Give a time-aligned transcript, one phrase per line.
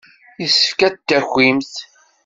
[0.41, 1.73] Yessefk ad d-takimt.